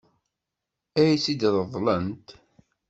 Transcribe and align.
Ad 0.99 1.05
iyi-tt-ṛeḍlent? 1.11 2.27